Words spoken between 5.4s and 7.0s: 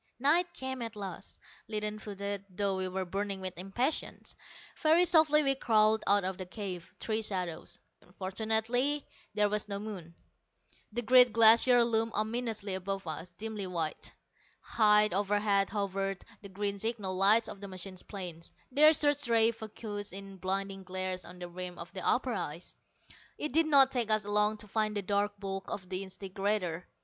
we crawled out of the cave,